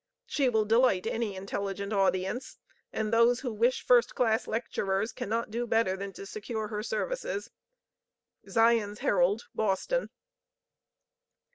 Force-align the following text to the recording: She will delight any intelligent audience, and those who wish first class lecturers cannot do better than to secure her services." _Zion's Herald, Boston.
She 0.25 0.49
will 0.49 0.65
delight 0.65 1.05
any 1.05 1.35
intelligent 1.35 1.93
audience, 1.93 2.57
and 2.91 3.13
those 3.13 3.41
who 3.41 3.53
wish 3.53 3.85
first 3.85 4.15
class 4.15 4.47
lecturers 4.47 5.11
cannot 5.11 5.51
do 5.51 5.67
better 5.67 5.95
than 5.95 6.11
to 6.13 6.25
secure 6.25 6.69
her 6.69 6.81
services." 6.81 7.51
_Zion's 8.47 8.97
Herald, 9.01 9.43
Boston. 9.53 10.09